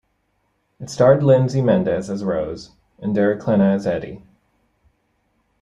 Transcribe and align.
It 0.79 0.89
starred 0.89 1.21
Lindsay 1.21 1.61
Mendez 1.61 2.09
as 2.09 2.23
Rose 2.23 2.71
and 2.97 3.13
Derek 3.13 3.39
Klena 3.39 3.75
as 3.75 3.85
Eddie. 3.85 4.23